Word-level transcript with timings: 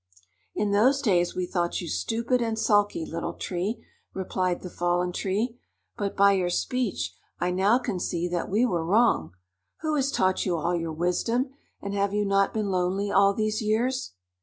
"In 0.55 0.71
those 0.71 0.99
days 0.99 1.35
we 1.35 1.45
thought 1.45 1.79
you 1.79 1.87
stupid 1.87 2.41
and 2.41 2.57
sulky, 2.57 3.05
Little 3.05 3.35
Tree," 3.35 3.85
replied 4.15 4.63
the 4.63 4.69
Fallen 4.71 5.11
Tree, 5.11 5.59
"but 5.95 6.17
by 6.17 6.33
your 6.33 6.49
speech 6.49 7.13
I 7.39 7.51
now 7.51 7.77
can 7.77 7.99
see 7.99 8.27
that 8.27 8.49
we 8.49 8.65
were 8.65 8.83
wrong. 8.83 9.33
Who 9.81 9.93
has 9.93 10.09
taught 10.09 10.43
you 10.43 10.57
all 10.57 10.73
your 10.75 10.91
wisdom, 10.91 11.51
and 11.83 11.93
have 11.93 12.15
you 12.15 12.25
not 12.25 12.51
been 12.51 12.71
lonely 12.71 13.11
all 13.11 13.35
these 13.35 13.61
years?" 13.61 14.13